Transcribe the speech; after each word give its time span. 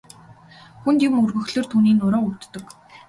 Хүнд 0.85 0.99
юм 1.07 1.19
өргөхлөөр 1.21 1.67
түүний 1.75 1.95
нуруу 1.99 2.23
өвддөг. 2.31 2.65